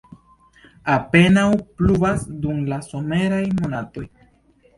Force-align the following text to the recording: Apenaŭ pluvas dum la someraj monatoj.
Apenaŭ 0.93 1.43
pluvas 1.81 2.25
dum 2.47 2.65
la 2.73 2.81
someraj 2.87 3.45
monatoj. 3.61 4.09